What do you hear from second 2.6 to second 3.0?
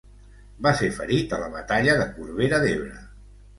d'Ebre.